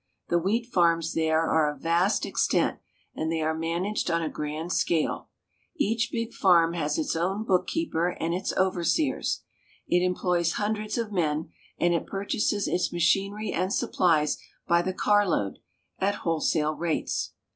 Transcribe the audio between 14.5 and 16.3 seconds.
by the carload, at